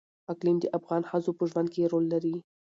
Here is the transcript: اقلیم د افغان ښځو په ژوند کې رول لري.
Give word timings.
اقلیم 0.31 0.57
د 0.61 0.65
افغان 0.77 1.01
ښځو 1.09 1.31
په 1.37 1.43
ژوند 1.51 1.67
کې 1.73 1.89
رول 1.91 2.05
لري. 2.13 2.35